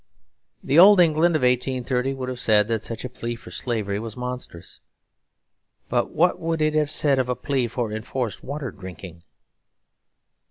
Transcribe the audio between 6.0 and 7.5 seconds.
what would it have said of a